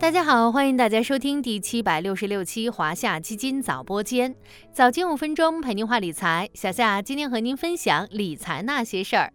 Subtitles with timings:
[0.00, 4.32] 大家好，欢迎大家收听第七百六十六期华夏基金早播间，
[4.72, 6.48] 早间五分钟陪您话理财。
[6.54, 9.32] 小夏今天和您分享理财那些事儿。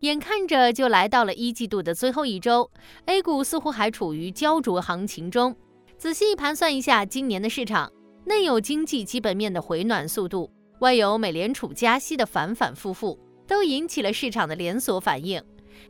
[0.00, 2.70] 眼看着就来到了一季度的最后一周
[3.04, 5.54] ，A 股似乎还处于焦灼行情中。
[5.98, 7.92] 仔细盘算一下今年的市场，
[8.24, 15.40] 内有经济基本面的回暖速度，外有美联储加息的反反复复，都引起了市场的连锁反应。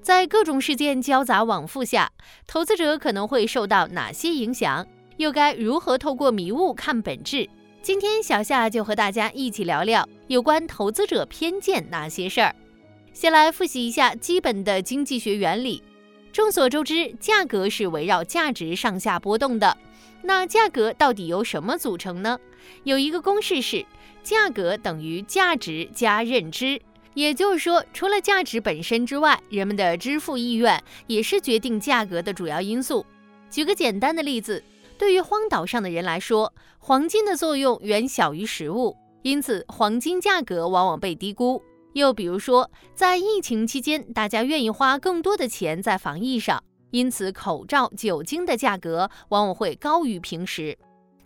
[0.00, 2.10] 在各种事件交杂往复下，
[2.46, 4.86] 投资者可能会受到哪些影响？
[5.16, 7.48] 又该如何透过迷雾看本质？
[7.82, 12.54] 今天小夏就和大家一起聊聊有关投资者偏见那些事儿。
[13.12, 15.82] 先来复习一下基本的经济学原理。
[16.32, 19.76] 众所周知，价格是围绕价值上下波动的。
[20.22, 22.38] 那价格到底由什么组成呢？
[22.84, 23.84] 有一个公式是：
[24.22, 26.80] 价格等于价值加认知。
[27.18, 33.04] 也就是说，除了价值本身之外，人们的支付意愿也是决定价格的主要因素。
[33.50, 34.62] 举个简单的例子，
[34.96, 41.60] 对于荒岛上的人来说，黄金的作用远小于食物，因此黄金价格往往被低估。
[41.94, 50.78] 又比如说，在疫情期间，大家愿意花更多的钱在防疫上，因此口罩、酒精的价格往往会高于平时。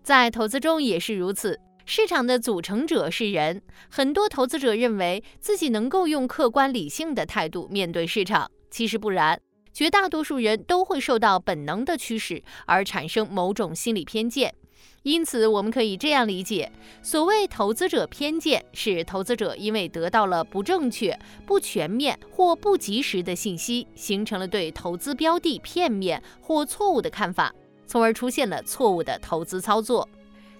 [0.03, 1.61] 在投资中也是如此。
[1.85, 9.41] 市场的组成者是人，很多投资者认为自己能够用客观理性的态度面对市场，其实不然。
[9.73, 14.55] 绝大多数人都会受到本能的驱使而产生某种心理偏见。
[15.03, 16.71] 因此，我们可以这样理解：
[17.03, 27.53] 所谓投资者偏见，是投资者因为得到了不正确、不全面或不及时的信息，形成了对投资标的片面或错误的看法，
[27.87, 30.09] 从而出现了错误的投资操作。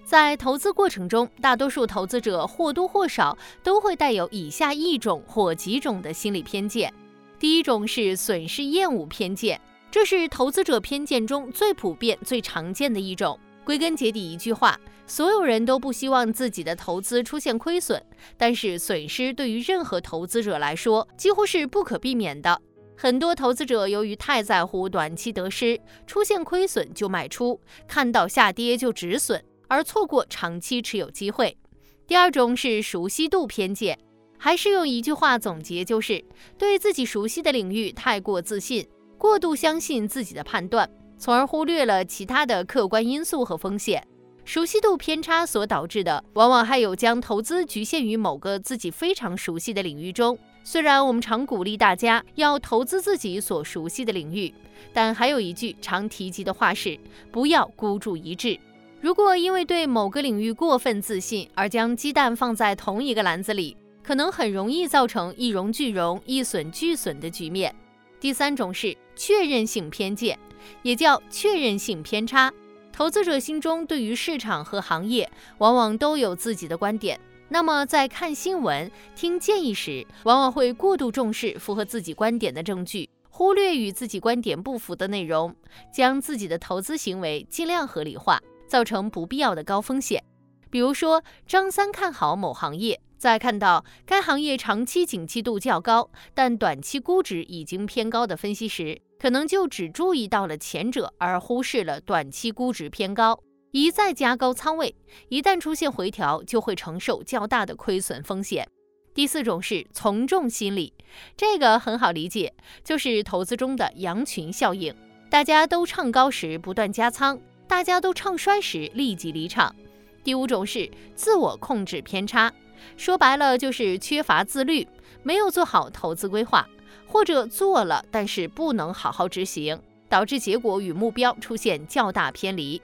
[0.05, 6.93] 在投资过程中，大多数投资者或多或少都会带有以下一种或几种的心理偏见。
[7.39, 13.39] 第一种是损失厌恶偏见，这是投资者偏见中最普遍、最常见的一种。
[13.65, 18.01] 归根结底，一句话，所有人都不希望自己的投资出现亏损，
[18.37, 22.61] 但是损失对于任何投资者来说几乎是不可避免的。
[22.95, 29.41] 很多投资者由于太在乎短期得失，出现亏损就卖出，看到下跌就止损。
[29.67, 31.57] 而错过长期持有机会。
[32.05, 33.97] 第二种是熟悉度偏见，
[34.37, 36.23] 还是用一句话总结，就是
[36.57, 38.85] 对自己熟悉的领域太过自信，
[39.17, 44.05] 过度相信自己的判断，从而忽略了其他的客观因素和风险。
[44.45, 50.37] 熟悉度偏差所导致的，往往还有将投资局限于某个自己非常熟悉的领域中。
[50.65, 54.53] 虽然我们常鼓励大家要投资自己所熟悉的领域，
[54.91, 56.99] 但还有一句常提及的话是：
[57.31, 58.59] 不要孤注一掷。
[59.03, 67.75] 如果因为对某个领域过分自信而将鸡蛋放在同一个篮子里，可能很容易造成一荣俱荣、一损俱损的局面。
[68.21, 70.39] 第三种是确认性偏见，
[70.83, 72.49] 也叫确认性偏差。
[72.93, 85.53] 投资者心中对于市场和行业往往都有自己的观点，那么在看新闻、听建议时，往往会过度重视符合自己观点的证据，忽略与自己观点不符的内容，
[85.93, 88.41] 将自己的投资行为尽量合理化。
[88.67, 90.23] 造成不必要的高风险，
[90.69, 103.39] 比如说张三看好某行业，在看到该行业长期景气度较高，但短期估值已经偏高的分析时，可能就只注意到了前者，而忽视了短期估值偏高，
[103.71, 104.95] 一再加高仓位，
[105.29, 108.67] 一旦出现回调，就会承受较大的亏损风险。
[109.13, 110.91] 第四种是从众心理，
[111.37, 112.51] 这个很好理解，
[112.83, 114.93] 就是投资中的羊群效应，
[115.29, 117.39] 大家都唱高时不断加仓。
[117.73, 119.75] 大家都唱衰时立即离场。
[120.23, 122.53] 第五种是自我控制偏差，
[122.97, 124.87] 说白了就是缺乏自律，
[125.23, 126.69] 没有做好投资规划，
[127.07, 132.79] 或者做了但是不能好好执行，导致结果与目标出现较大偏离。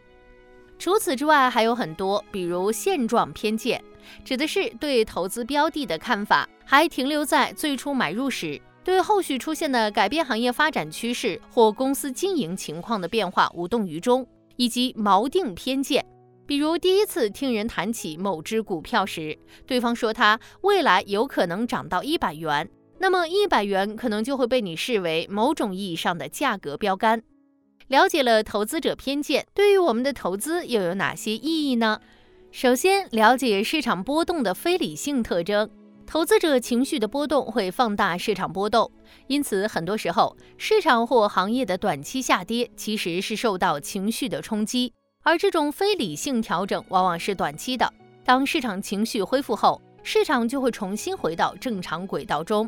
[0.80, 3.80] 除此之外还有很多，比如现状偏见，
[4.26, 14.26] 指的是对投资标的的看法还停留在最初买入时，对后续出现的改变行业发展趋势或公司经营情况的变化无动于衷。
[14.60, 16.06] 以及锚定偏见，
[16.46, 22.70] 比如第一次听人谈起某只股票时，对方说它未来有可能涨到一百元，
[23.00, 27.24] 那么一百元可能就会被你视为某种意义上的价格标杆。
[27.88, 32.02] 了解了投资者偏见对于我们的投资又有哪些意义呢？
[32.52, 35.70] 首先，了解市场波动的非理性特征。
[36.10, 38.92] 投资者情绪的波动会放大市场波动，
[39.28, 44.92] 因此很多时候市场或行业的短期下跌其实是受到情绪的冲击，
[45.22, 47.94] 而这种非理性调整往往是短期的。
[48.26, 52.68] 当市场情绪恢复后，市场就会重新回到正常轨道中。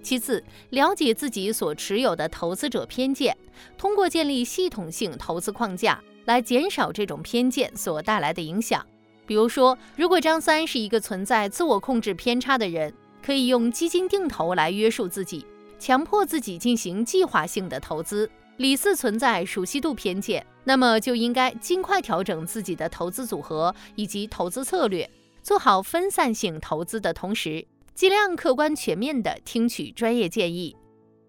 [0.00, 0.40] 其次，
[0.70, 3.36] 了解自己所持有的投资者偏见，
[3.76, 8.86] 通过建立系统性投资框架，来减少这种偏见所带来的影响。
[9.26, 15.44] 比如说，如果张三是一个存在自我控制偏差的人，可以用基金定投来约束自己，
[15.78, 18.30] 强迫自己进行计划性的投资。
[18.58, 25.10] 李四存在熟悉度偏见，那么就应该尽快调整自己的投资组合以及投资策略，
[25.42, 30.74] 做好分散性投资的同时，尽量客观全面地听取专业建议。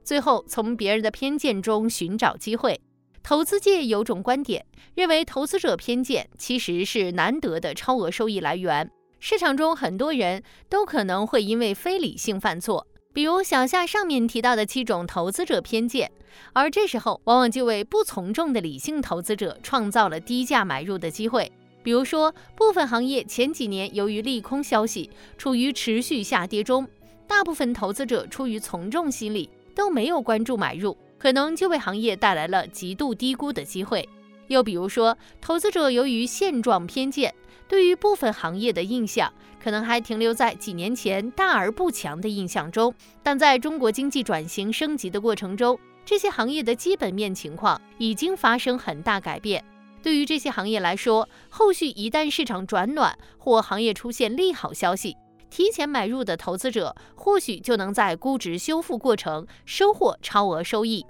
[0.03, 2.79] 最后，从别人的偏见中寻找机会。
[3.27, 4.65] 投资界有种观点，
[4.95, 8.89] 认为投资者偏见其实是难得的超额收益来源。
[9.19, 12.87] 市场中很多人都可能会因为非理性犯错。
[13.11, 16.09] 比如小夏上面提到的七种投资者偏见，
[16.53, 21.51] 而这时候往往就为不从众的理性投资者创造了低价买入的机会。
[21.83, 26.87] 比如说，部分行业前几年由于利空消息处于持续下跌中，
[27.27, 34.07] 大部分投资者出于从众心理都没有关注买入，可能就为行业带来了极度低估的机会。
[34.47, 37.33] 又比如说，投资者由于现状偏见。
[37.67, 49.61] 对于部分行业的印象，可能还停留在几年前大而不强的印象中，但在中国经济转型升级的过程中，这些行业的基本面情况已经发生很大改变。
[50.01, 55.17] 对于这些行业来说，后续一旦市场转暖或行业出现利好消息，
[55.49, 61.05] 提前买入的投资者或许就能在估值修复过程收获超额收益。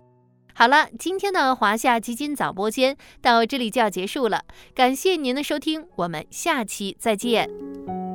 [0.54, 4.44] 好了，今天的华夏基金早播间到这里就要结束了，
[4.74, 8.07] 感谢您的收听，我们下期再见。